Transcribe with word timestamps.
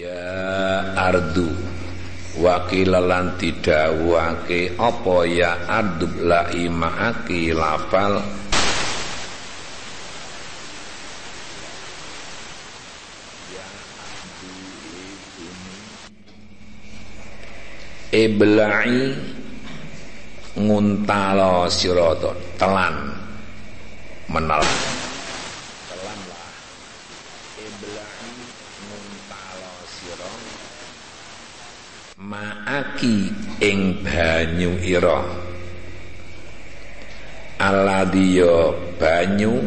Ya 0.00 0.96
ardu. 0.96 1.52
Wakilalan 2.40 3.36
didawake 3.36 4.72
apa 4.80 5.16
ya 5.28 5.60
ardu 5.68 6.08
la 6.24 6.48
imaaki 6.56 7.52
lafal? 7.52 8.24
Iblai 18.10 19.14
nguntalo 20.58 21.70
siroto 21.70 22.34
telan 22.58 23.14
menal 24.26 24.66
telan 25.86 26.20
lah 26.26 26.50
Iblai 27.54 28.34
nguntalo 28.90 29.74
siro 29.86 30.32
maaki 32.30 33.26
ing 33.58 34.06
banyu 34.06 34.78
ira. 34.86 35.18
Aladhiya 37.58 38.70
banyu. 39.02 39.58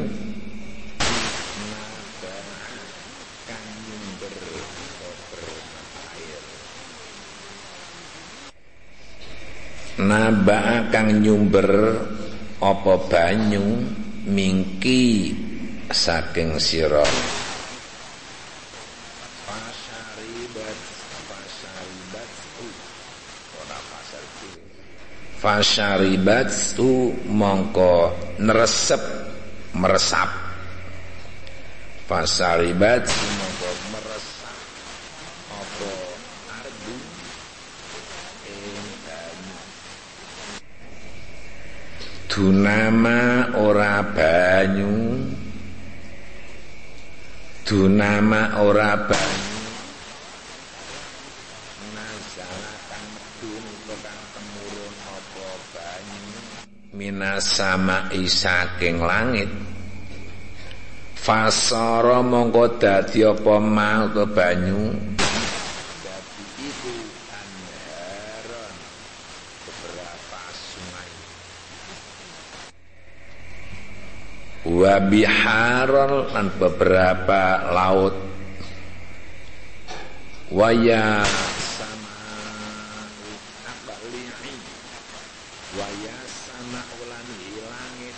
Naba 10.03 10.87
kang 10.89 11.21
nyumber 11.21 11.69
apa 12.63 12.93
banyu 13.11 13.83
mingki 14.25 15.35
saking 15.91 16.57
sira 16.57 17.05
fasyaribat 25.43 26.47
tu 26.79 27.11
mongko 27.27 28.15
neresep 28.39 29.03
meresap. 29.75 30.31
Fasyaribat 32.07 33.03
mongko 33.11 33.71
meresap. 33.91 34.55
Apa 35.51 35.91
ardu? 36.63 36.95
Ing 38.47 38.87
dunama 42.31 43.51
ora 43.59 43.99
banyu. 43.99 45.27
Dunama 47.67 48.63
ora 48.63 48.95
banyu 48.95 49.52
minasama 56.93 58.13
isaking 58.13 59.01
langit. 59.01 59.49
Fasara 61.17 62.19
mongko 62.21 62.77
dadi 62.77 63.23
apa 63.25 63.55
ma 63.57 64.05
banyu? 64.11 64.91
Dadi 66.03 66.45
iku 66.67 66.93
anharon 67.31 68.75
beberapa 69.65 70.41
sungai. 70.51 71.11
Wa 74.67 74.95
biharon 74.99 76.11
lan 76.35 76.47
beberapa 76.59 77.71
laut. 77.71 78.15
Waya 80.53 81.25
sama 81.25 82.13
akali'i 83.65 84.53
waya 85.73 86.13
sama 86.29 86.77
ulan 87.01 87.25
langit 87.57 88.13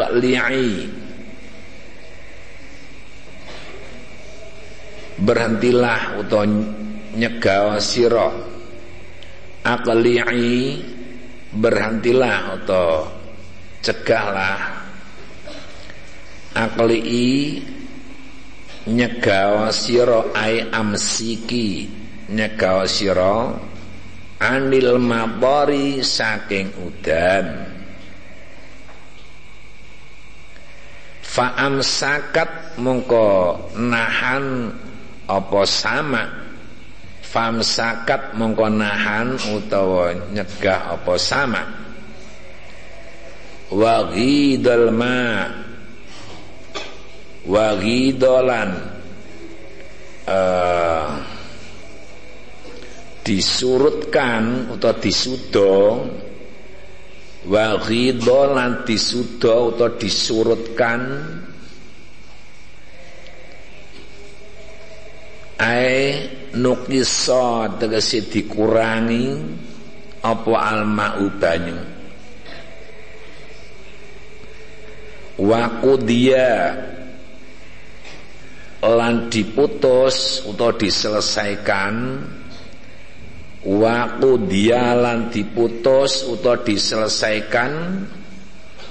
akali'i 0.00 0.88
berhentilah 5.20 6.16
utawa 6.16 6.48
nyegah 7.12 7.76
sira. 7.76 8.32
Akali'i 9.60 10.80
berhentilah 11.52 12.56
atau 12.56 13.12
cegahlah. 13.84 14.80
Akli'i 16.56 17.60
nyegawa 18.90 19.70
sira 19.70 20.32
ai 20.34 20.66
amsiki 20.72 21.86
nyegawa 22.32 22.88
sira 22.90 23.54
anil 24.40 24.98
mabari 24.98 26.00
saking 26.02 26.72
udan 26.80 27.69
fa 31.30 31.54
amsakat 31.54 32.74
mongko 32.82 33.70
nahan 33.78 34.74
apa 35.30 35.62
sama. 35.62 36.26
Famsakat 37.22 38.34
mongko 38.34 38.66
nahan 38.66 39.38
utawa 39.54 40.10
nyegah 40.34 40.98
apa 40.98 41.14
sama. 41.14 41.62
Wa 43.70 44.10
ghidal 44.10 44.90
ma. 44.90 45.46
Wa 47.46 47.78
uh, 50.26 51.08
disurutkan 53.22 54.74
atau 54.74 54.92
disudo 54.98 55.74
wa 57.48 57.80
ghidolan 57.80 58.84
disudo 58.84 59.72
atau 59.76 59.88
disurutkan. 59.96 61.00
Ai 65.60 66.24
nukisa 66.56 67.76
tegese 67.76 68.24
dikurangi 68.24 69.36
apa 70.24 70.52
alma'u 70.56 71.28
banyu. 71.36 71.80
Wa 75.40 75.80
qudiya 75.80 76.52
lan 78.80 79.28
diputus 79.28 80.44
utawa 80.48 80.72
diselesaikan 80.76 81.94
wa 83.66 84.16
qudiya 84.16 84.96
lan 84.96 85.28
diputus 85.28 86.24
utawa 86.24 86.64
diselesaikan 86.64 87.72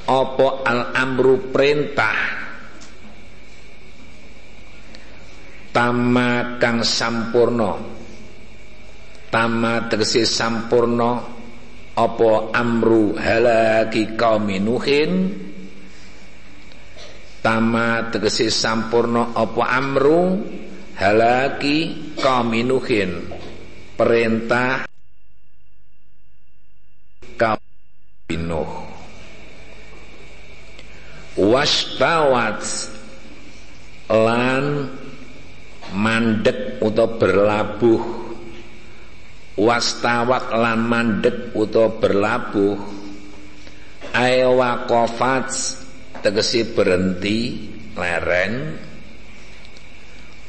apa 0.09 0.47
al 0.65 0.81
amru 0.93 1.49
perintah? 1.53 2.37
Tama 5.69 6.57
kang 6.57 6.81
sampurna. 6.81 7.77
Tama 9.29 9.85
tegese 9.85 10.25
sampurna 10.25 11.37
apa 11.99 12.31
amru 12.55 13.11
halaki 13.19 14.15
kauminuhin 14.15 15.35
tama 17.43 18.07
tegese 18.07 18.47
sampurna 18.47 19.35
apa 19.35 19.63
amru 19.67 20.39
halaki 20.95 21.77
kauminuhin 22.15 23.27
perintah 23.99 24.87
kauminuh 27.35 28.71
wastawat 31.35 32.63
lan 34.07 34.87
mandek 35.91 36.79
utawa 36.79 37.19
berlabuh. 37.19 38.01
Wastawat 39.59 40.55
lan 40.55 40.79
mandek 40.79 41.51
utawa 41.51 41.99
berlabuh. 41.99 42.79
Aywaqafat 44.15 45.51
tegesi 46.23 46.63
berhenti 46.71 47.39
lereng 47.99 48.79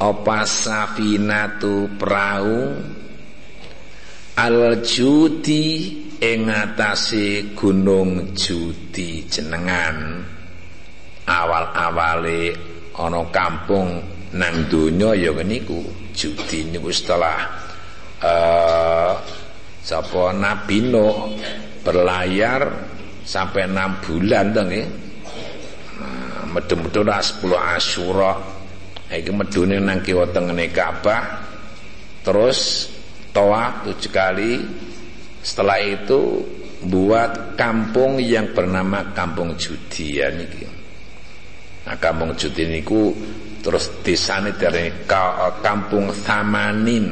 apa 0.00 0.38
safinatu 0.48 1.92
perahu 2.00 2.80
al 4.40 4.80
judi 4.80 5.92
ing 6.16 6.48
atase 6.48 7.52
gunung 7.52 8.32
judi 8.32 9.28
jenengan. 9.28 10.24
Awal-awale 11.28 12.56
ana 12.96 13.22
kampung 13.28 14.00
nang 14.32 14.56
donya 14.72 15.12
ya 15.12 15.30
niku 15.44 15.84
judi 16.16 16.72
niku 16.72 16.88
setelah 16.88 17.38
uh, 18.24 19.12
sapa 19.84 20.32
Nabi 20.32 20.88
Nuh 20.88 21.36
berlayar 21.84 22.66
sampai 23.22 23.68
enam 23.68 24.00
bulan 24.00 24.56
to 24.56 24.62
nggih. 24.64 24.88
Medhu-medhu 26.50 27.06
ra 27.06 27.20
10 27.22 27.76
Asyura. 27.76 28.32
Iki 29.10 29.30
medune 29.36 29.76
nang 29.78 30.00
kiwa 30.00 30.26
tengene 30.32 30.70
Ka'bah 30.70 31.22
terus 32.22 32.90
tawaf 33.30 33.86
tujuh 33.86 34.10
kali 34.12 34.52
setelah 35.40 35.80
itu 35.80 36.44
buat 36.80 37.56
kampung 37.60 38.20
yang 38.20 38.56
bernama 38.56 39.12
Kampung 39.12 39.52
Judi 39.56 40.20
ya 40.20 40.32
niki. 40.32 40.64
Nah, 41.84 41.96
Kampung 42.00 42.32
Judi 42.36 42.64
niku 42.68 43.12
terus 43.60 44.00
desane 44.00 44.56
dari 44.56 44.88
Kampung 45.60 46.12
Samanin. 46.12 47.08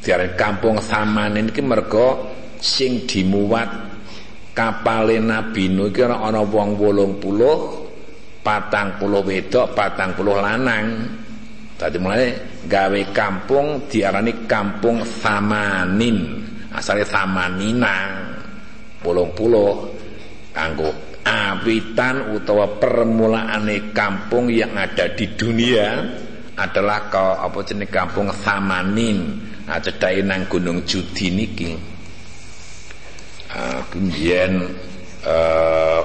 Dari 0.00 0.36
Kampung 0.36 0.80
Samanin 0.80 1.48
iki 1.48 1.60
mergo 1.64 2.32
sing 2.60 3.04
dimuat 3.04 3.68
kapale 4.56 5.20
Nabi 5.20 5.68
Nuh 5.68 5.92
iki 5.92 6.04
ana 6.04 6.40
wong 6.44 6.76
80 6.76 8.44
patang 8.44 9.00
puluh 9.00 9.24
wedok 9.24 9.72
patang 9.72 10.12
puluh 10.12 10.36
lanang 10.36 11.08
tadi 11.74 11.96
mulai 11.98 12.34
gawe 12.64 13.00
kampung 13.10 13.90
diarani 13.90 14.46
kampung 14.46 15.02
Samanin 15.02 16.42
asalnya 16.74 17.06
Samanina 17.06 17.96
puluh-puluh 19.02 19.72
kanggo 20.54 20.90
awitan 21.24 22.36
utawa 22.36 22.68
permulaane 22.76 23.90
kampung 23.96 24.52
yang 24.52 24.76
ada 24.76 25.08
di 25.16 25.32
dunia 25.34 26.04
adalah 26.54 27.10
kau 27.10 27.34
apa 27.40 27.58
jenis 27.66 27.90
kampung 27.90 28.30
Samanin 28.30 29.18
nah 29.64 29.80
cedai 29.80 30.20
nang 30.20 30.44
Gunung 30.44 30.84
Judi 30.84 31.32
niki. 31.32 31.72
Uh, 33.54 33.80
kemudian 33.88 34.66
uh, 35.24 36.00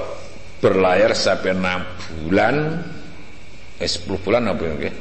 berlayar 0.64 1.12
sampai 1.12 1.52
enam 1.52 1.82
bulan. 2.08 2.56
Eh 3.80 3.88
10 3.88 4.12
bulan 4.20 4.44
apa 4.44 4.64
ya 4.64 4.92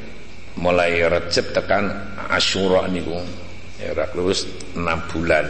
mulai 0.59 0.99
Recep 1.07 1.55
tekan 1.55 1.87
Asyura 2.29 2.85
niku. 2.91 3.15
Ya 3.79 3.95
terus 3.95 4.43
enam 4.75 4.99
bulan. 5.07 5.47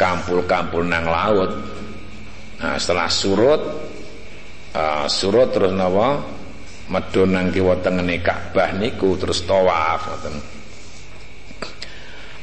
Kampul-kampul 0.00 0.88
nang 0.88 1.04
laut. 1.04 1.52
Nah 2.60 2.80
setelah 2.80 3.08
surut 3.12 3.62
uh, 4.72 5.04
surut 5.04 5.52
terus 5.52 5.76
napa? 5.76 6.40
Medun 6.90 7.30
nang 7.30 7.54
kiwa 7.54 7.78
tengene 7.84 8.18
Ka'bah 8.18 8.74
niku 8.74 9.14
terus 9.14 9.44
tawaf 9.46 10.10
ngoten. 10.10 10.36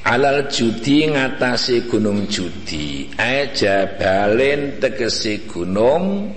Alal 0.08 0.48
judi 0.48 1.04
ngatasi 1.12 1.92
gunung 1.92 2.32
judi. 2.32 3.12
Aja 3.20 4.00
balen 4.00 4.80
tegesi 4.80 5.44
gunung 5.44 6.32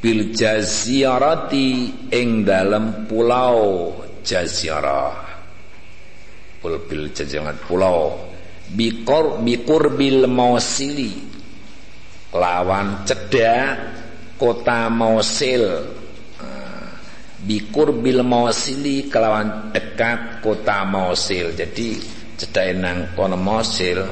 bil 0.00 0.32
jazirati 0.32 1.92
ing 2.08 2.46
dalam 2.46 3.04
pulau 3.04 4.05
jazirah 4.26 5.14
pul 6.58 6.82
bil 6.90 7.14
jajangan 7.14 7.54
pulau. 7.62 8.34
Bikor 8.66 9.38
bikur 9.46 9.94
bil 9.94 10.26
mausili. 10.26 11.14
Lawan 12.34 13.06
cedak 13.06 13.96
kota 14.36 14.92
ah, 14.92 16.90
bikur 17.40 17.96
bil 17.96 18.20
Mosili 18.20 19.08
kelawan 19.08 19.72
dekat 19.72 20.44
kota 20.44 20.84
Mosil 20.84 21.56
jadi 21.56 21.96
cedak 22.36 22.76
nang 22.76 23.16
kono 23.16 23.40
Mosil 23.40 24.04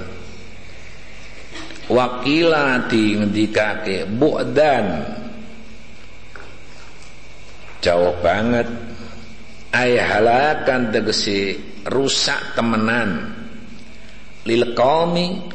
wakila 1.89 2.89
di 2.89 3.21
ngendikake 3.21 4.09
bu'dan. 4.09 4.87
Jauh 7.85 8.17
banget 8.25 8.65
ay 9.75 9.99
halakan 9.99 10.95
tegesi 10.95 11.59
rusak 11.91 12.55
temenan. 12.55 13.35
Lil 14.47 14.71
qaumi 14.71 15.51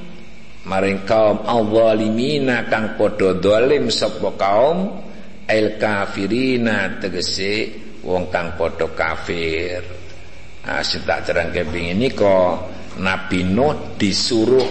maring 0.68 1.08
kaum 1.08 1.48
awalimina 1.48 2.68
kang 2.68 3.00
padha 3.00 3.32
dolim 3.40 3.88
sapa 3.88 4.36
kaum 4.36 4.78
el 5.48 5.80
kafirina 5.80 7.00
tegese 7.00 7.72
wong 8.04 8.28
kang 8.28 8.60
padha 8.60 8.92
kafir. 8.92 9.80
Nah 10.68 10.84
sing 10.84 11.08
tak 11.08 11.32
ini 11.80 12.12
kok 12.12 12.54
Nabi 13.00 13.48
Nuh 13.48 13.96
disuruh 13.96 14.70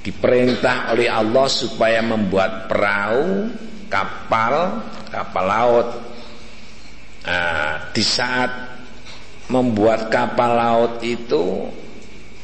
diperintah 0.00 0.96
oleh 0.96 1.06
Allah 1.12 1.46
supaya 1.46 2.00
membuat 2.00 2.66
perahu 2.66 3.52
kapal 3.92 4.82
kapal 5.12 5.44
laut 5.44 5.88
nah, 7.26 7.90
di 7.94 8.02
saat 8.04 8.50
membuat 9.52 10.08
kapal 10.08 10.56
laut 10.56 10.94
itu 11.04 11.68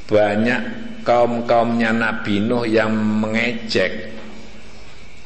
banyak 0.08 0.88
kaum-kaumnya 1.08 1.92
Nabi 1.96 2.44
Nuh 2.44 2.68
yang 2.68 2.92
mengejek. 2.92 4.16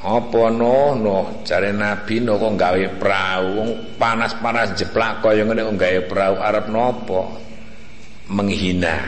Apa 0.02 0.50
no 0.50 0.98
no 0.98 1.46
cari 1.46 1.70
Nabi 1.70 2.22
Nuh 2.22 2.38
kok 2.38 2.54
gawe 2.58 2.84
perahu? 2.98 3.54
Panas-panas 3.98 4.74
jeplak 4.78 5.22
kaya 5.22 5.46
ngene 5.46 5.62
kok 5.62 5.78
gawe 5.78 6.00
perahu? 6.06 6.36
Arab 6.42 6.66
nopo? 6.70 7.20
Menghina. 8.30 8.98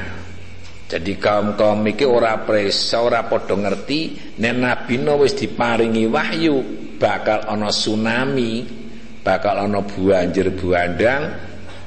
Jadi 0.85 1.19
kaum-kaum 1.19 1.83
iki 1.91 2.07
ora 2.07 2.39
presa 2.47 3.03
ora 3.03 3.27
padha 3.27 3.59
ngerti 3.59 4.35
nek 4.39 4.55
Nabi 4.55 4.95
Nuh 5.03 5.27
wis 5.27 5.35
diparingi 5.35 6.07
wahyu 6.07 6.63
bakal 6.99 7.43
ana 7.51 7.75
tsunami 7.75 8.84
bakal 9.25 9.65
ana 9.65 9.81
banjir 9.81 10.53
buandang 10.53 11.33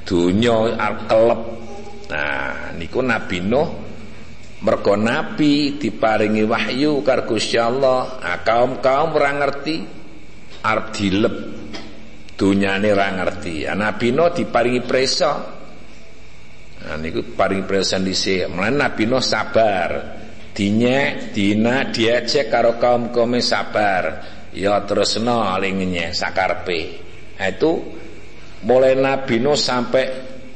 dunya 0.02 0.74
kelep. 1.06 1.42
Nah 2.10 2.74
niku 2.74 3.00
Nabi 3.00 3.38
Nuh 3.46 3.68
mergo 4.58 4.98
nabi 4.98 5.78
diparingi 5.78 6.42
wahyu 6.42 7.06
karo 7.06 7.30
Gusti 7.30 7.56
Allah. 7.56 8.18
Nah, 8.18 8.42
kaum-kaum 8.42 9.14
ora 9.14 9.30
ngerti 9.38 9.76
arep 10.66 10.86
dilep 10.90 11.36
dunyane 12.34 12.88
ora 12.90 13.08
ngerti. 13.14 13.70
Ya, 13.70 13.78
Nabi 13.78 14.10
Nuh 14.10 14.34
diparingi 14.34 14.82
presa 14.82 15.54
nah 16.78 16.94
niku 16.94 17.22
paringi 17.38 17.66
presa 17.66 18.02
dhisik. 18.02 18.50
Mlan 18.50 18.74
Nabi 18.82 19.06
Nuh 19.06 19.22
sabar. 19.22 20.18
Dinyek 20.58 21.30
dina 21.30 21.86
diajak 21.94 22.50
karo 22.50 22.82
kaum-kaum 22.82 23.38
sabar. 23.38 24.26
Ya 24.50 24.74
terusno 24.82 25.46
aling 25.46 25.86
sakarpe 26.10 27.07
nah, 27.38 27.48
itu 27.48 27.72
mulai 28.66 28.98
Nabi 28.98 29.38
Nuh 29.38 29.54
sampai 29.54 30.04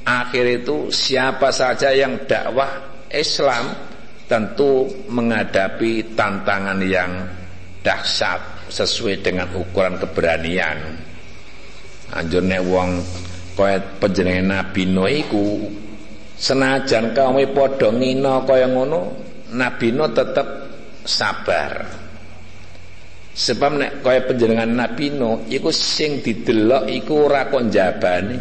akhir 0.02 0.62
itu 0.62 0.90
siapa 0.90 1.55
saja 1.55 1.94
yang 1.94 2.27
dakwah 2.27 3.06
Islam 3.06 3.70
tentu 4.27 4.89
menghadapi 5.06 6.17
tantangan 6.17 6.81
yang 6.82 7.29
dahsyat 7.84 8.70
sesuai 8.72 9.20
dengan 9.20 9.53
ukuran 9.53 10.01
keberanian. 10.01 10.79
Anjurnya 12.12 12.65
wong 12.65 13.05
kaya 13.53 13.79
penjenengan 14.01 14.65
Nabi 14.65 14.89
Nuh 14.89 15.08
iku 15.12 15.69
senajan 16.41 17.12
kaum 17.12 17.36
padha 17.53 17.93
ngina 17.93 18.48
kaya 18.48 18.67
ngono, 18.67 19.12
Nabi 19.53 19.93
Nuh 19.93 20.10
tetep 20.17 20.48
sabar. 21.05 22.02
Sebab 23.32 23.81
nek 23.81 23.93
kaya 24.05 24.29
penjenengan 24.29 24.69
Nabi 24.69 25.08
Nuh 25.08 25.48
iku 25.48 25.72
sing 25.72 26.20
didelok 26.20 26.84
iku 26.93 27.32
ora 27.32 27.48
kok 27.48 27.65
njabani. 27.65 28.39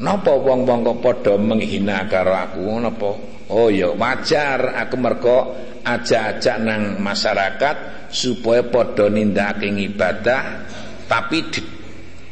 Napa 0.00 0.32
wong-wong 0.32 0.80
kok 0.82 0.98
padha 1.04 1.34
menghina 1.36 2.08
karo 2.08 2.32
aku 2.32 2.64
napa? 2.80 3.10
Oh 3.52 3.68
ya 3.68 3.92
wajar 3.92 4.72
aku 4.80 4.96
mergo 4.96 5.52
ajak-ajak 5.84 6.56
nang 6.64 6.96
masyarakat 6.96 8.08
supaya 8.08 8.64
padha 8.64 9.12
nindakake 9.12 9.68
ibadah 9.68 10.64
tapi 11.04 11.44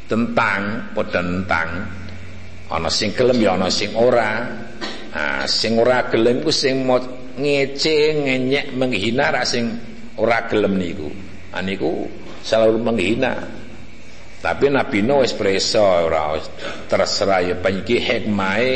tentang 0.09 0.89
padha 0.97 1.21
tentang 1.21 1.69
ana 2.73 2.89
sing 2.89 3.13
gelem 3.13 3.37
ya 3.45 3.53
ana 3.53 3.69
sing 3.69 3.93
ora. 3.93 4.49
Nah, 5.13 5.45
sing 5.45 5.77
ora 5.77 6.09
gelem 6.09 6.41
ku 6.41 6.49
sing 6.49 6.89
ngece 7.37 8.25
ngenyek 8.25 8.73
menghina 8.73 9.29
ra 9.29 9.45
sing 9.45 9.92
ora 10.19 10.45
gelem 10.49 10.77
niku. 10.77 11.09
Aniku 11.53 12.09
selalu 12.41 12.77
menghina. 12.81 13.33
Tapi 14.43 14.67
Nabi 14.67 14.99
Nuh 14.99 15.23
wis 15.23 15.31
preso 15.31 15.79
ora 15.79 16.35
terserah 16.91 17.39
ya 17.39 17.55
paniki 17.55 17.95
hikmahe 17.95 18.73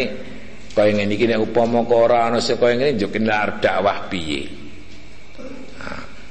kaya 0.71 0.93
ngene 0.93 1.11
iki 1.17 1.25
nek 1.27 1.41
upama 1.41 1.83
ora 1.89 2.31
ana 2.31 2.39
sing 2.39 2.55
kaya 2.55 2.77
ngene 2.77 2.95
njuk 2.95 3.17
dakwah 3.59 4.07
piye. 4.07 4.47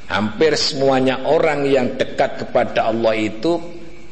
Hampir 0.06 0.54
semuanya 0.54 1.26
orang 1.26 1.66
yang 1.66 1.98
dekat 1.98 2.46
kepada 2.46 2.94
Allah 2.94 3.18
itu 3.18 3.58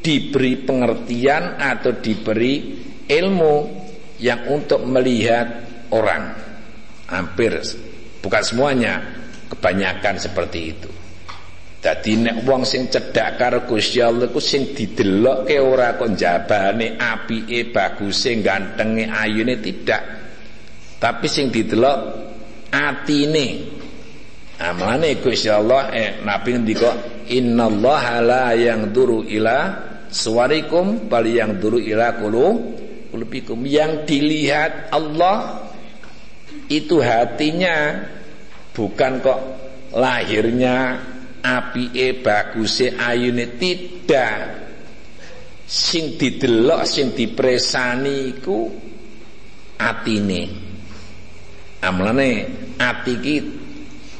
diberi 0.03 0.59
pengertian 0.59 1.55
atau 1.55 1.95
diberi 1.95 2.83
ilmu 3.07 3.55
yang 4.19 4.43
untuk 4.51 4.83
melihat 4.83 5.63
orang. 5.95 6.35
Hampir 7.07 7.63
bukan 8.19 8.43
semuanya 8.43 8.93
kebanyakan 9.55 10.19
seperti 10.19 10.59
itu 10.75 10.89
Dadi 11.85 12.17
nek 12.17 12.41
wong 12.49 12.65
sing 12.65 12.89
cedhak 12.89 13.37
karo 13.37 13.61
Gusti 13.69 14.01
Allah 14.01 14.25
ku 14.33 14.41
sing 14.41 14.73
didelokke 14.73 15.61
ora 15.61 15.93
kok 15.93 16.17
jabane 16.17 16.97
apike 16.97 17.69
baguse 17.69 18.41
gantenge 18.41 19.05
ayune 19.05 19.61
tidak. 19.61 20.01
Tapi 20.97 21.29
sing 21.29 21.53
didelok 21.53 21.97
atine. 22.73 23.69
Amane 24.65 25.13
nah, 25.13 25.21
Gusti 25.21 25.45
Allah 25.45 25.93
eh 25.93 26.25
Nabi 26.25 26.57
ngendika 26.57 26.89
innallaha 27.29 28.17
la 28.17 28.57
yang 28.57 28.89
duru 28.89 29.21
ila 29.21 29.77
suwarikum 30.09 31.05
bal 31.05 31.21
yang 31.21 31.61
duru 31.61 31.77
ila 31.77 32.17
kulu 32.17 32.47
kulubikum 33.13 33.61
yang 33.61 34.09
dilihat 34.09 34.89
Allah 34.89 35.69
itu 36.65 36.97
hatinya 36.97 38.09
bukan 38.75 39.23
kok 39.23 39.39
lahirnya 39.95 40.99
apike 41.39 42.19
baguse 42.19 42.99
ayune 42.99 43.55
tidak. 43.55 44.67
Sing 45.65 46.13
didelok 46.13 46.85
sing 46.85 47.17
dipresani 47.17 48.37
iku 48.37 48.69
atine. 49.81 50.43
Amlane 51.81 52.29
ati 52.77 53.13
iki 53.17 53.35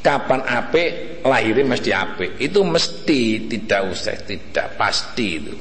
kapan 0.02 0.42
apik 0.42 1.22
lahirnya 1.22 1.70
mesti 1.70 1.92
apik. 1.94 2.32
Itu 2.42 2.66
mesti 2.66 3.46
tidak 3.46 3.82
usah 3.94 4.18
tidak 4.26 4.74
pasti 4.74 5.28
itu. 5.38 5.56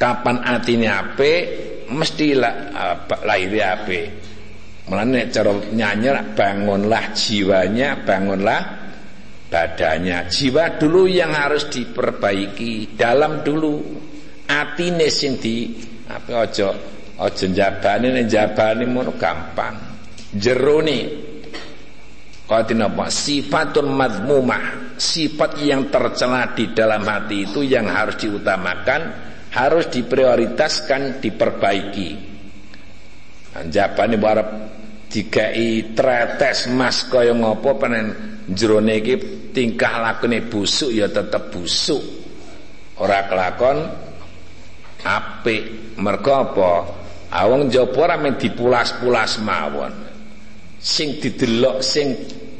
Kapan 0.00 0.40
atine 0.48 0.88
apik 0.88 1.42
mesti 1.92 2.36
lahirnya 3.20 3.64
apik 3.76 4.06
Mulane 4.86 5.26
cara 5.34 5.50
nyanyi 5.50 6.14
bangunlah 6.38 7.10
jiwanya, 7.10 8.06
bangunlah 8.06 8.86
badannya. 9.50 10.30
Jiwa 10.30 10.78
dulu 10.78 11.10
yang 11.10 11.34
harus 11.34 11.66
diperbaiki 11.66 12.94
dalam 12.94 13.42
dulu. 13.42 13.82
Atine 14.46 15.10
sing 15.10 15.42
di 15.42 15.74
apa 16.06 16.46
ojo 16.46 16.68
ojo 17.18 17.44
jabane 17.50 18.14
nek 18.14 18.30
jabane 18.30 18.86
mono 18.86 19.18
gampang. 19.18 19.74
Jerone 20.30 20.98
kau 22.46 22.62
apa 22.62 23.04
sifatun 23.10 23.90
madmumah. 23.90 24.86
Sifat 24.96 25.60
yang 25.60 25.92
tercela 25.92 26.56
di 26.56 26.72
dalam 26.72 27.04
hati 27.04 27.44
itu 27.44 27.60
yang 27.60 27.84
harus 27.90 28.16
diutamakan 28.16 29.00
harus 29.52 29.92
diprioritaskan 29.92 31.20
diperbaiki. 31.20 32.10
Jabane 33.66 34.16
barep 34.16 34.75
dikai 35.16 35.96
tretes 35.96 36.68
mas 36.68 37.08
kaya 37.08 37.32
ngopo 37.32 37.80
penen? 37.80 38.36
Jerone 38.46 39.00
iki 39.00 39.14
tingkah 39.56 40.04
lakune 40.04 40.44
busuk 40.44 40.92
ya 40.92 41.08
tetep 41.08 41.48
busuk. 41.50 42.04
Ora 43.00 43.24
kelakon 43.24 43.88
apik. 45.02 45.96
Mergo 45.96 46.32
apa? 46.36 46.72
Awang 47.32 47.72
jaba 47.72 48.12
ora 48.12 48.16
men 48.20 48.36
dipulas-pulas 48.36 49.40
mawon. 49.40 49.92
Sing 50.76 51.16
didelok 51.18 51.80
sing 51.80 52.12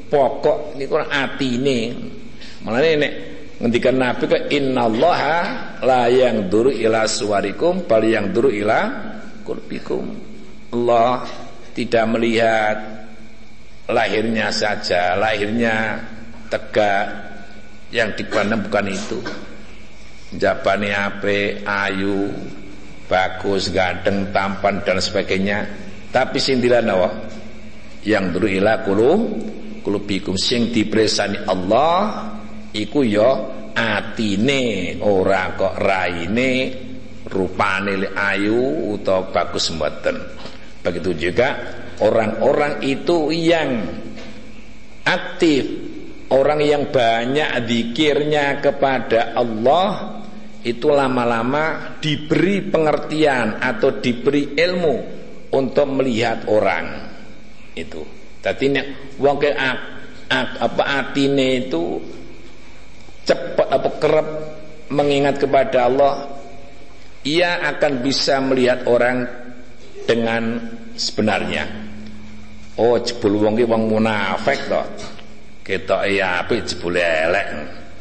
pokok 0.08 0.74
niku 0.74 0.96
atine. 0.98 1.92
Mulane 2.64 2.90
nek 2.98 3.12
ngendikan 3.62 3.94
Nabi 4.00 4.24
ke 4.26 4.38
innallaha 4.50 5.38
la 5.84 6.10
yang 6.10 6.50
duru 6.50 6.72
ila 6.72 7.06
suwarikum 7.06 7.86
bal 7.86 8.02
yang 8.02 8.34
duru 8.34 8.50
ila 8.50 8.90
kulbikum 9.46 10.12
Allah 10.74 11.45
tidak 11.76 12.04
melihat 12.08 12.76
lahirnya 13.92 14.48
saja, 14.48 15.12
lahirnya 15.20 16.00
tegak 16.48 17.04
yang 17.92 18.16
dipandang 18.16 18.64
bukan 18.64 18.88
itu. 18.88 19.20
Jabani 20.40 20.90
ape, 20.90 21.62
ayu, 21.62 22.32
bagus, 23.06 23.68
ganteng, 23.70 24.32
tampan 24.32 24.80
dan 24.82 24.98
sebagainya. 24.98 25.68
Tapi 26.10 26.40
sindiran 26.40 26.88
nawa 26.88 27.08
yang 28.08 28.32
dulu 28.32 28.48
ila 28.48 28.80
kulu 28.80 29.10
kulubikum 29.84 30.34
sing 30.34 30.72
dipresani 30.72 31.44
Allah 31.46 32.26
iku 32.72 33.04
yo 33.04 33.20
ya 33.20 33.28
atine 33.76 34.96
ora 35.04 35.52
kok 35.52 35.76
raine 35.76 36.50
rupane 37.28 38.08
ayu 38.16 38.96
utawa 38.96 39.28
bagus 39.28 39.68
mboten. 39.76 40.16
Begitu 40.86 41.10
juga 41.30 41.58
orang-orang 41.98 42.78
itu 42.86 43.34
yang 43.34 43.82
aktif 45.02 45.66
orang 46.30 46.62
yang 46.62 46.82
banyak 46.94 47.66
dikirnya 47.66 48.62
kepada 48.62 49.34
Allah 49.34 50.22
itu 50.62 50.86
lama-lama 50.90 51.98
diberi 51.98 52.62
pengertian 52.62 53.58
atau 53.58 53.98
diberi 53.98 54.54
ilmu 54.54 54.96
untuk 55.50 55.86
melihat 55.90 56.46
orang 56.46 56.86
itu. 57.74 58.02
Tadi 58.38 58.64
nek 58.70 58.86
wong 59.18 59.42
ke 59.42 59.50
apa 60.30 60.84
atine 61.02 61.66
itu 61.66 61.98
cepat 63.26 63.68
apa 63.74 63.90
kerap 63.98 64.28
mengingat 64.90 65.42
kepada 65.42 65.90
Allah 65.90 66.14
ia 67.26 67.58
akan 67.74 67.92
bisa 68.02 68.38
melihat 68.38 68.86
orang 68.86 69.45
dengan 70.06 70.62
sebenarnya 70.94 71.86
Oh 72.76 73.00
jebul 73.00 73.40
wong 73.40 73.56
ki 73.56 73.64
wong 73.64 73.88
munafik 73.88 74.68
to. 74.68 74.82
Ketoke 75.64 76.12
ya 76.12 76.44
apik 76.44 76.68
jebule 76.68 77.00
elek. 77.00 77.46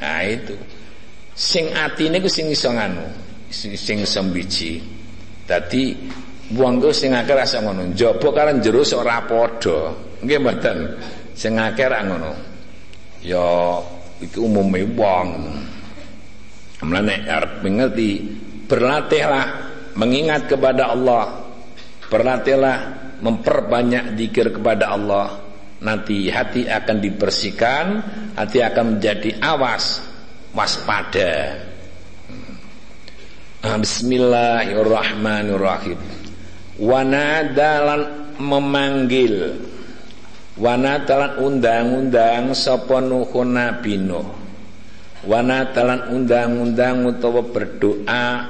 Nah 0.03 0.21
itu. 0.27 0.55
Sing 1.31 1.71
atine 1.71 2.19
ku 2.19 2.27
sing 2.27 2.51
iso 2.51 2.71
nganu, 2.71 3.03
sing 3.47 3.71
sing 3.79 4.03
iso 4.03 4.19
biji. 4.27 4.83
Dadi 5.47 5.95
wong 6.59 6.83
ku 6.83 6.91
sing 6.91 7.15
akeh 7.15 7.31
rasa 7.31 7.63
ngono. 7.63 7.87
Njaba 7.87 8.27
karo 8.35 8.51
jero 8.59 8.83
ora 8.99 9.23
padha. 9.23 9.95
Nggih 10.19 10.39
mboten. 10.43 10.77
Sing 11.31 11.55
akeh 11.55 11.87
ra 11.87 12.03
ngono. 12.03 12.31
Ya 13.23 13.79
iki 14.19 14.43
umume 14.43 14.83
wong. 14.91 15.27
Mulane 16.83 17.23
arep 17.25 17.63
ngerti 17.63 18.09
berlatihlah 18.67 19.45
mengingat 19.95 20.51
kepada 20.51 20.91
Allah. 20.91 21.44
Berlatihlah 22.09 22.77
memperbanyak 23.21 24.17
zikir 24.19 24.51
kepada 24.53 24.93
Allah. 24.93 25.41
Nanti 25.81 26.29
hati 26.31 26.65
akan 26.65 26.97
dibersihkan 27.03 27.85
hati 28.35 28.59
akan 28.61 28.99
menjadi 28.99 29.39
awas 29.39 30.03
waspada. 30.51 31.55
Ah, 33.65 33.81
Bismillahirrahmanirrahim. 33.81 35.97
Wanadalan 36.77 38.01
memanggil. 38.37 39.57
Wanadalan 40.55 41.43
undang-undang 41.43 42.55
sapa 42.55 43.03
nuhun 43.03 43.57
nabi 43.57 43.99
nuh. 43.99 44.23
Wanadalan 45.25 46.13
undang-undang 46.13 47.09
utawa 47.09 47.41
berdoa 47.41 48.45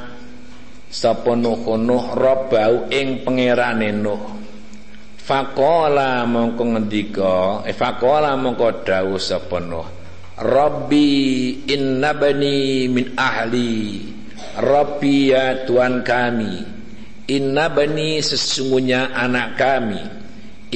sapa 0.95 1.35
nuh 1.35 1.75
nuh 1.75 2.05
robbau 2.15 2.87
ing 2.87 3.27
pangerane 3.27 3.91
nuh 3.91 4.35
Fakola 5.25 6.21
mongko 6.29 6.77
ngendika, 6.77 7.65
eh 7.65 7.73
fakola 7.73 8.37
mongko 8.37 8.85
dawuh 8.85 9.17
sapa 9.17 9.57
Nuh. 9.57 9.89
Rabbi 10.37 11.09
innabani 11.65 12.85
min 12.85 13.17
ahli. 13.17 14.05
Rabbi 14.61 15.33
ya 15.33 15.65
Tuhan 15.65 16.05
kami. 16.05 16.61
Innabani 17.25 18.21
sesungguhnya 18.21 19.17
anak 19.17 19.57
kami. 19.57 19.97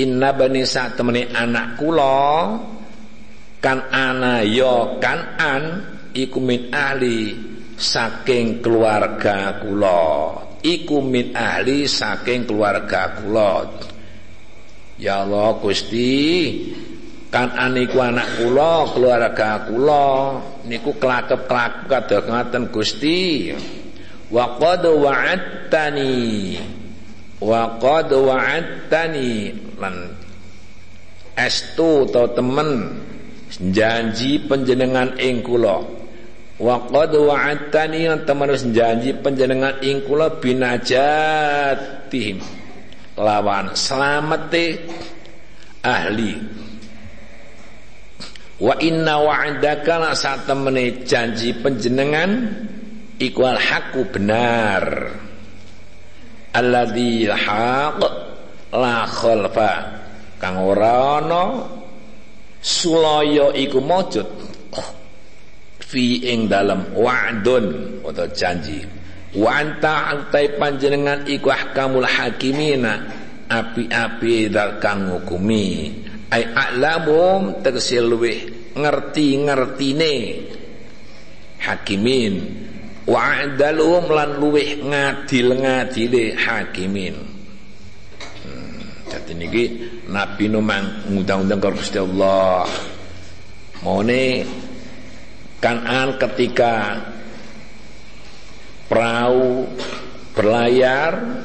Innabani 0.02 0.66
saat 0.66 0.98
temani 0.98 1.30
anak 1.30 1.78
kula 1.78 2.58
kan 3.62 3.86
ana 3.94 4.42
yo 4.42 4.98
ya 4.98 4.98
kan 4.98 5.20
an 5.38 5.64
iku 6.18 6.42
min 6.42 6.74
ahli 6.74 7.36
saking 7.80 8.60
keluarga 8.60 9.64
kula. 9.64 10.36
Iku 10.60 11.00
min 11.00 11.32
ahli 11.32 11.88
saking 11.88 12.44
keluarga 12.44 13.24
kula. 13.24 13.80
Ya 15.00 15.24
Allah 15.24 15.56
Gusti 15.64 16.20
kan 17.32 17.56
aniku 17.56 18.04
anak 18.04 18.42
kula 18.42 18.90
keluarga 18.92 19.64
kula 19.70 20.08
niku 20.68 20.98
kelakep-kelakep 21.00 21.86
kados 21.88 22.26
ngaten 22.28 22.64
Gusti 22.74 23.54
wa 24.34 24.58
qad 24.58 24.84
wa'adtani 24.84 26.58
wa 27.40 27.80
qad 27.80 28.10
wa'adtani 28.12 29.32
lan 29.78 29.96
estu 31.38 32.10
to 32.10 32.24
temen 32.34 32.98
janji 33.72 34.42
penjenengan 34.50 35.16
ing 35.22 35.46
kula 35.46 35.99
wa 36.60 36.75
qad 36.92 37.16
wa'adtani 37.16 38.12
temen 38.28 38.51
janji 38.75 39.16
penjenengan 39.16 39.80
ing 39.80 40.04
kula 40.04 40.44
binajatihim. 40.44 42.44
Lawan 43.20 43.75
selamete 43.75 44.80
ahli. 45.84 46.39
Wa 48.60 48.75
inna 48.84 49.24
wa'adaka 49.24 50.12
saat 50.20 50.44
temene 50.44 51.08
janji 51.08 51.56
penjenengan 51.56 52.32
iku 53.16 53.48
haqqu 53.48 54.04
benar. 54.12 55.16
Alladzi 56.51 57.32
haq 57.32 58.00
la 58.75 59.08
khalfa. 59.08 59.72
Kang 60.39 60.63
ora 60.63 61.20
ana 61.20 61.68
sulaya 62.63 63.51
iku 63.56 63.84
mujud 63.84 64.28
fi 65.89 66.22
ing 66.22 66.46
dalam 66.46 66.93
wa'dun 66.93 67.65
atau 68.05 68.29
janji. 68.29 68.86
Wa 69.34 69.62
anta 69.62 70.13
antai 70.13 70.58
panjenengan 70.58 71.25
iku 71.25 71.50
ahkamul 71.50 72.05
hakimina 72.05 73.10
api-api 73.50 74.53
dal 74.53 74.77
kang 74.77 75.10
ngukumi. 75.10 75.89
Ai 76.29 76.46
a'lamum 76.46 77.58
luweh 78.05 78.39
ngerti-ngertine. 78.77 80.15
Hakimin. 81.60 82.34
Wa 83.10 83.41
adalum 83.41 84.05
lan 84.13 84.38
luweh 84.38 84.77
ngadil-ngadile 84.86 86.38
hakimin. 86.38 87.17
Hmm, 88.46 89.34
niki 89.34 89.63
nabi 90.05 90.46
numang 90.46 91.10
ngundang-undang 91.10 91.58
karo 91.58 91.74
Gusti 91.74 91.98
Allah. 91.98 92.69
Mone 93.81 94.24
kanan 95.60 96.16
ketika 96.16 97.04
perahu 98.88 99.68
berlayar 100.34 101.44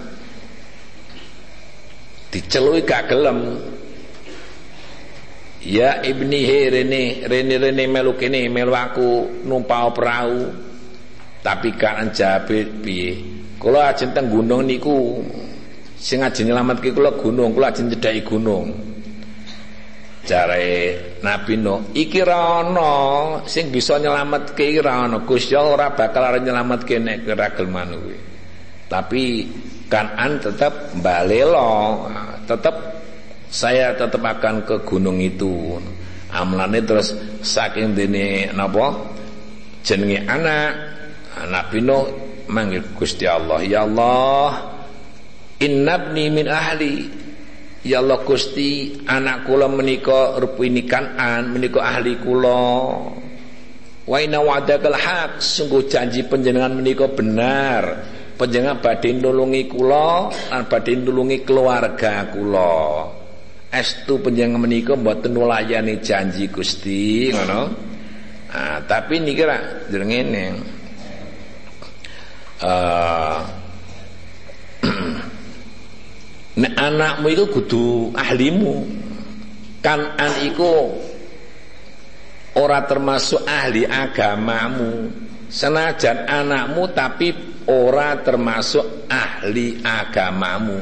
dicelui 2.31 2.83
gak 2.83 3.11
gelem 3.11 3.59
ya 5.63 6.03
ibni 6.03 6.47
he 6.47 6.71
rene 6.71 7.03
rene 7.27 7.55
rene 7.59 7.85
melu 7.91 8.15
kene 8.19 8.47
melu 8.51 8.75
aku 8.75 9.43
numpau 9.47 9.91
perahu 9.95 10.65
tapi 11.45 11.77
kan 11.77 12.09
Jabir 12.09 12.73
piye? 12.81 13.21
Kula 13.61 13.93
ajeng 13.93 14.17
teng 14.17 14.33
gunung 14.33 14.65
niku 14.65 15.21
sing 16.01 16.25
ajeng 16.25 16.49
nyelametke 16.49 16.89
kula 16.97 17.13
gunung, 17.21 17.53
kula 17.53 17.69
ajeng 17.69 17.93
cedhaki 17.93 18.25
gunung. 18.25 18.73
Jare 20.25 21.21
Nabi 21.21 21.55
Nuh, 21.61 21.93
iki 21.93 22.25
ra 22.25 22.65
sing 23.45 23.69
bisa 23.69 24.01
nyelametke 24.01 24.73
ra 24.81 25.05
ana. 25.05 25.21
Gusti 25.21 25.53
ora 25.53 25.93
bakal 25.93 26.41
nyelametke 26.41 26.97
nek 26.97 27.29
ora 27.29 27.53
gelem 27.53 27.77
kuwi. 28.01 28.19
Tapi 28.89 29.23
Kanan 29.85 30.41
tetap 30.41 30.97
balelo, 31.05 32.09
tetap 32.49 33.05
saya 33.53 33.93
tetap 33.93 34.25
akan 34.25 34.65
ke 34.65 34.81
gunung 34.83 35.21
itu. 35.21 35.77
Amlane 36.35 36.83
terus 36.83 37.15
saking 37.45 37.95
dene 37.95 38.51
napa 38.57 38.91
jenenge 39.87 40.25
anak 40.27 40.73
Nabi 41.47 41.79
Nuh 41.85 42.05
manggil 42.51 42.83
Gusti 42.97 43.29
Allah, 43.29 43.63
"Ya 43.63 43.85
Allah, 43.85 44.73
innabni 45.61 46.33
min 46.33 46.49
ahli." 46.49 47.24
Ya 47.85 48.01
Allah 48.01 48.25
Gusti, 48.25 48.97
anak 49.05 49.45
kula 49.45 49.69
menika 49.69 50.41
rupini 50.41 50.89
kanan 50.89 51.53
menika 51.53 51.85
ahli 51.85 52.17
kula. 52.17 52.97
Wa 54.09 54.17
inna 54.21 54.41
wa'dakal 54.41 54.97
haq, 54.97 55.37
sungguh 55.37 55.85
janji 55.85 56.25
panjenengan 56.25 56.73
menika 56.73 57.13
benar. 57.13 58.09
Panjenengan 58.41 58.81
badhe 58.81 59.13
nulungi 59.21 59.69
kula 59.69 60.33
lan 60.33 60.65
badhe 60.65 60.97
nulungi 60.97 61.45
keluarga 61.45 62.25
kula. 62.33 63.05
Estu 63.69 64.17
panjenengan 64.17 64.65
menika 64.65 64.97
mboten 64.97 65.37
nulayani 65.37 66.01
janji 66.01 66.49
Gusti, 66.49 67.37
ngono. 67.37 67.63
Nah, 68.49 68.81
tapi 68.89 69.21
niki 69.21 69.45
ra 69.45 69.61
jenenge 69.93 70.57
uh, 72.65 73.64
nek 76.55 76.73
anakmu 76.79 77.27
itu 77.31 77.45
kudu 77.51 77.87
ahlimu. 78.15 78.87
Kanan 79.85 80.33
iku 80.49 80.97
ora 82.57 82.87
termasuk 82.89 83.45
ahli 83.45 83.85
agamamu. 83.85 85.13
Senajan 85.51 86.25
anakmu 86.25 86.91
tapi 86.97 87.31
ora 87.69 88.17
termasuk 88.23 89.07
ahli 89.11 89.83
agamamu. 89.85 90.79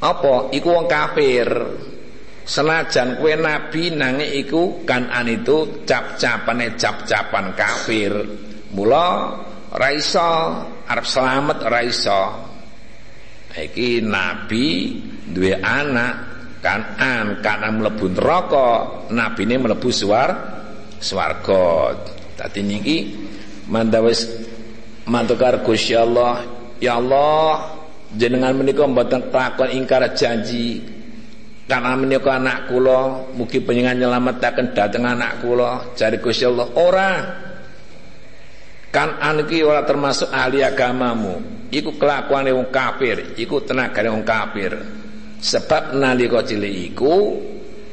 Apa? 0.00 0.50
Iku 0.54 0.68
wong 0.68 0.86
kafir. 0.88 1.48
Senajan 2.44 3.16
kue 3.16 3.40
nabi 3.40 3.88
nange 3.88 4.28
iku 4.36 4.84
kanan 4.84 5.28
itu 5.32 5.84
cap-capane 5.88 6.76
cap-capan 6.76 7.56
kafir. 7.56 8.12
Mula 8.76 9.06
ora 9.72 9.88
iso 9.92 10.28
selamat 10.84 11.58
ora 11.64 11.80
iso 11.80 12.20
iki 13.54 14.02
nabi 14.02 14.98
duwe 15.30 15.54
anak 15.62 16.34
kanan 16.64 17.38
kanan 17.44 17.78
mlebu 17.78 18.10
neraka 18.10 18.68
nabine 19.14 19.60
mlebu 19.60 19.88
suar 19.94 20.30
swarga. 20.98 21.94
Dadi 22.34 22.60
niki 22.66 22.96
mandawis 23.70 24.26
mantukar 25.06 25.62
Gusti 25.62 25.94
Allah. 25.94 26.42
Ya 26.82 26.98
Allah 26.98 27.78
jenengan 28.16 28.56
menika 28.58 28.82
mboten 28.88 29.30
takon 29.30 29.70
ingkar 29.70 30.02
janji. 30.18 30.82
Karena 31.64 31.96
menika 31.96 32.36
anak 32.36 32.68
kula 32.68 33.32
mugi 33.32 33.56
panjenengan 33.64 33.96
nyelametaken 33.96 34.76
dhateng 34.76 35.04
anak 35.06 35.40
kula. 35.40 35.94
Jare 35.94 36.18
Gusti 36.18 36.44
Allah 36.44 36.68
ora. 36.74 37.12
Kan 38.90 39.18
iki 39.42 39.62
ora 39.66 39.82
termasuk 39.82 40.30
ahli 40.30 40.62
agamamu 40.62 41.63
iku 41.74 41.98
kelakuane 41.98 42.54
wong 42.54 42.70
kafir 42.70 43.34
iku 43.34 43.66
tenagane 43.66 44.08
wong 44.14 44.22
kafir. 44.22 44.72
Sebab 45.44 45.98
nalika 45.98 46.40
cilik 46.46 46.94
iku 46.94 47.14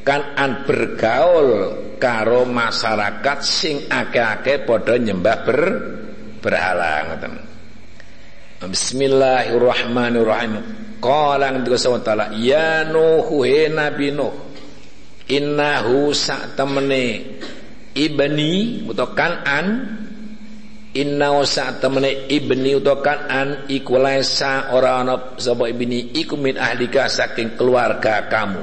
kan 0.06 0.38
an 0.38 0.64
bergaul 0.64 1.50
karo 1.98 2.48
masyarakat 2.48 3.38
sing 3.44 3.92
akeh-akeh 3.92 4.64
padha 4.64 4.96
nyembah 4.96 5.38
ber 5.44 5.60
berhala 6.40 7.12
ngoten. 7.12 7.34
Bismillahirrahmanirrahim. 8.62 10.54
Qala 11.02 11.50
ngendika 11.50 11.98
taala 12.06 12.30
ya 12.38 12.86
nuh 12.86 13.42
he 13.42 13.66
nabi 13.74 14.14
nuh 14.14 14.54
innahu 15.26 16.14
sak 16.14 16.54
temene 16.54 17.26
ibni 17.98 18.86
utawa 18.86 19.42
an 19.42 19.66
Inna 20.92 21.40
sa 21.48 21.72
temene 21.80 22.28
ibni 22.28 22.76
utawa 22.76 23.32
an 23.32 23.64
iku 23.72 23.96
laisa 23.96 24.76
ora 24.76 25.00
ana 25.00 25.40
sapa 25.40 25.72
ibni 25.72 26.12
iku 26.20 26.36
min 26.36 26.60
ahlika 26.60 27.08
saking 27.08 27.56
keluarga 27.56 28.28
kamu. 28.28 28.60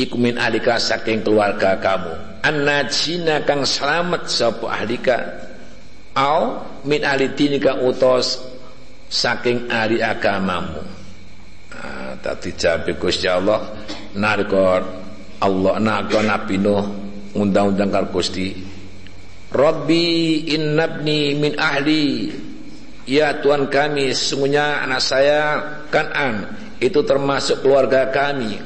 Iku 0.00 0.16
min 0.16 0.40
ahlika 0.40 0.80
saking 0.80 1.20
keluarga 1.20 1.76
kamu. 1.76 2.40
Annajina 2.40 3.44
kang 3.44 3.68
selamat 3.68 4.32
sapa 4.32 4.64
ahlika 4.72 5.16
au 6.16 6.64
min 6.88 7.04
ahli 7.04 7.36
dinika 7.36 7.76
utos 7.76 8.40
saking 9.12 9.68
ahli 9.68 10.00
agamamu. 10.00 10.80
Nah, 11.76 12.16
tadi 12.24 12.56
jabe 12.56 12.96
Gusti 12.96 13.28
Allah 13.28 13.60
nalika 14.16 14.80
Allah 15.44 15.76
nalika 15.76 16.24
Nabi 16.24 16.56
Nuh 16.56 16.84
undang-undang 17.36 17.92
karo 17.92 18.08
Gusti 18.08 18.69
Rabbi 19.50 20.46
innabni 20.54 21.34
min 21.34 21.58
ahli. 21.58 22.30
Ya 23.10 23.42
Tuhan 23.42 23.66
kami 23.66 24.14
Sesungguhnya 24.14 24.86
anak 24.86 25.02
saya 25.02 25.40
Kanan 25.90 26.54
Itu 26.78 27.02
termasuk 27.02 27.66
keluarga 27.66 28.14
kami. 28.14 28.62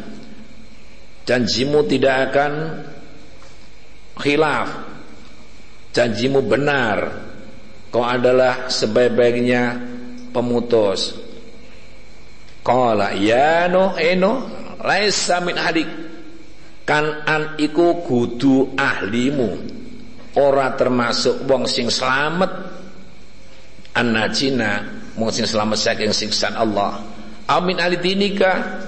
Janjimu 1.24 1.88
tidak 1.88 2.30
akan 2.30 2.52
Khilaf. 4.20 4.68
Janjimu 5.96 6.44
benar. 6.44 7.24
Kau 7.88 8.04
adalah 8.04 8.68
sebaik-baiknya 8.68 9.80
Pemutus. 10.36 11.16
Kala 12.60 13.16
ya 13.16 13.68
no 13.72 13.96
eno 13.96 14.32
Laisa 14.84 15.40
min 15.40 15.56
ahli 15.56 15.84
Kanan 16.84 17.56
iku 17.56 18.04
kudu 18.04 18.76
ahlimu 18.76 19.74
ora 20.38 20.74
termasuk 20.74 21.46
wong 21.46 21.70
sing 21.70 21.90
selamat 21.90 22.50
annajina 23.94 24.82
wong 25.14 25.30
sing 25.30 25.46
selamat 25.46 25.78
saking 25.78 26.10
siksaan 26.10 26.58
Allah. 26.58 26.98
Amin 27.46 27.78
alidinika 27.78 28.82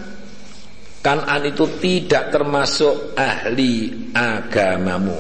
kan 1.05 1.23
an 1.23 1.47
itu 1.47 1.71
tidak 1.79 2.35
termasuk 2.35 3.15
ahli 3.15 4.11
agamamu. 4.11 5.15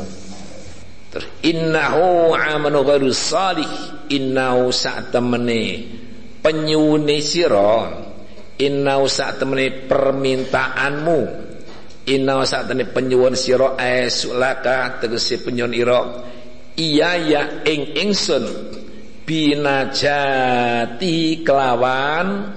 Terus 1.14 1.28
innahu 1.46 2.34
amanu 2.34 2.82
ghairu 2.82 3.14
salih. 3.14 3.70
Innahu 4.06 4.74
sa'tamene 4.74 5.62
penyune 6.42 7.22
sira. 7.22 8.02
Innahu 8.58 9.06
sa'tamene 9.06 9.86
permintaanmu 9.86 11.45
inna 12.06 12.46
satane 12.46 12.86
penyuwun 12.86 13.34
sira 13.34 13.74
asulaka 13.74 15.02
tegese 15.02 15.42
penyuwun 15.42 15.74
ira 15.74 16.00
iya 16.78 17.18
ya 17.18 17.42
ing 17.66 17.96
ingsun. 17.98 18.46
Binajati 19.26 20.62
kelawan 21.42 22.54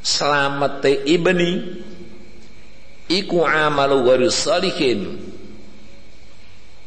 selamete 0.00 1.04
ibni. 1.04 1.84
Iku 3.12 3.44
amalu 3.44 4.08
ghairi 4.08 4.32
salihin. 4.32 5.20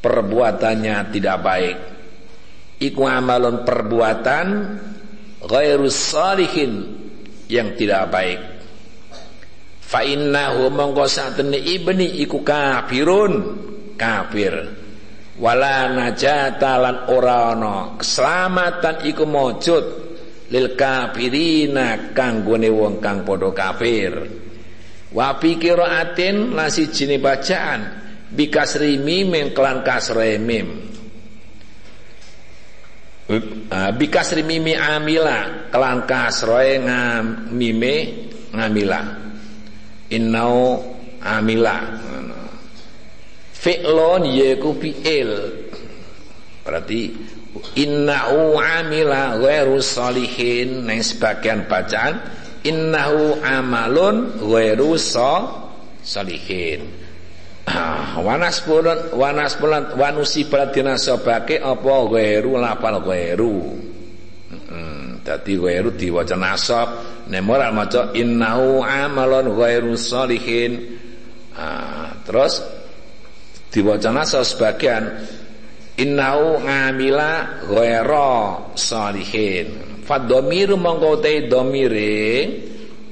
Perbuatannya 0.02 1.14
tidak 1.14 1.38
baik. 1.46 1.78
Iku 2.82 3.06
amalun 3.06 3.62
perbuatan 3.62 4.48
ghairu 5.46 5.86
salihin 5.94 6.98
yang 7.46 7.78
tidak 7.78 8.10
baik 8.10 8.55
fa 9.86 10.02
innahu 10.02 10.74
mongko 10.74 11.06
satene 11.06 11.62
ibni 11.62 12.26
iku 12.26 12.42
kafirun. 12.42 13.34
Kafir. 13.96 14.54
Wala 15.40 15.92
najata 15.92 16.80
lan 16.80 16.98
ora 17.12 17.52
ana 17.56 17.96
keselamatan 18.00 19.04
iku 19.08 19.24
maujud 19.28 19.86
lil 20.52 20.68
kafirina 20.80 22.12
kanggone 22.16 22.72
wong 22.72 23.00
kang 23.04 23.24
padha 23.28 23.52
kafir. 23.56 24.14
Wa 25.16 25.36
fi 25.40 25.56
qiraatin 25.60 26.56
la 26.56 26.68
sijine 26.68 27.20
bacaan 27.20 27.82
bikasri 28.32 29.00
mim 29.00 29.32
kelan 29.56 29.80
kasre 29.84 30.40
mim. 30.40 30.68
Bikasri 33.96 34.46
mimi 34.46 34.78
amila 34.78 35.68
kelan 35.74 36.06
kasroe 36.06 36.78
ngam 36.84 37.50
mime 37.58 37.96
ngamila 38.54 39.25
innau 40.16 40.80
amila. 41.20 41.84
Fi'lon 43.52 44.24
yeku 44.30 44.72
fi'il. 44.80 45.32
Berarti 46.64 47.12
innahu 47.76 48.56
amila 48.58 49.36
ghairu 49.42 49.82
salihin. 49.84 50.88
Neng 50.88 51.02
sebagian 51.04 51.68
bacaan 51.68 52.22
innahu 52.64 53.42
amalun 53.44 54.40
ghairu 54.40 54.96
salihin. 56.06 56.86
Wanas 58.22 58.62
bulan 58.62 59.10
wanas 59.18 59.58
bulan 59.58 59.98
wanusi 59.98 60.46
baladina 60.46 61.02
sobake 61.02 61.58
apa? 61.58 61.94
Ghairu 62.14 62.62
lapal 62.62 63.02
ghairu. 63.02 63.82
Dadi 65.26 65.58
ghairu 65.58 65.90
diwaca 65.98 66.38
nasab 66.38 67.15
nek 67.30 67.42
moral 67.42 67.72
maca 67.74 68.14
innahu 68.14 68.82
amalun 68.86 69.54
ghairu 69.56 69.94
salihin 69.98 71.00
ah, 71.58 72.14
terus 72.26 72.62
diwaca 73.74 74.10
nasab 74.14 74.46
sebagian 74.46 75.04
innahu 75.98 76.62
ngamila 76.64 77.66
ghairu 77.70 78.74
salihin 78.78 80.02
fadomiru 80.06 80.78
mongko 80.78 81.18
te 81.20 81.50
domire 81.50 82.22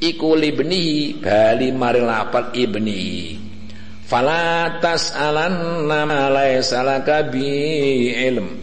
iku 0.03 0.35
libni 0.35 1.15
bali 1.23 1.71
mari 1.71 2.01
lapal 2.03 2.51
ibni. 2.51 3.39
Fala 4.03 4.77
tas'alanna 4.83 5.99
ma 6.05 6.27
laysa 6.27 6.83
laka 6.83 7.31
ilm 7.33 8.62